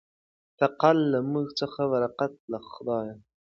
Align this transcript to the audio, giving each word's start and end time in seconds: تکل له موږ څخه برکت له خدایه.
تکل 0.59 0.97
له 1.13 1.19
موږ 1.31 1.47
څخه 1.59 1.81
برکت 1.93 2.33
له 2.51 2.59
خدایه. 2.69 3.15